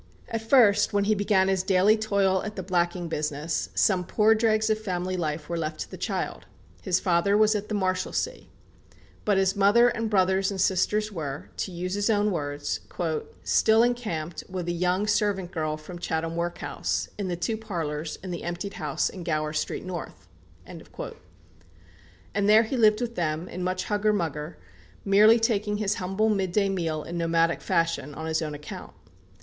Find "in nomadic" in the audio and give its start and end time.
27.03-27.61